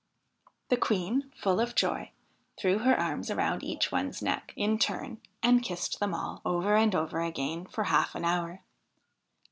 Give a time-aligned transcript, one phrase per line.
[0.69, 2.09] The Queen, full of joy,
[2.57, 6.95] threw her arms around each one's neck in turn, and kissed them all, over and
[6.95, 8.63] over again, for half an hour.